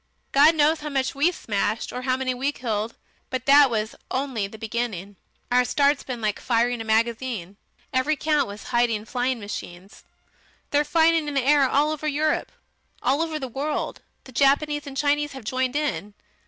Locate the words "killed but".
2.51-3.45